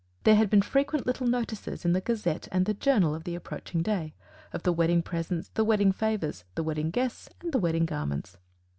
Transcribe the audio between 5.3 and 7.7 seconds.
the wedding favours, the wedding guests, and the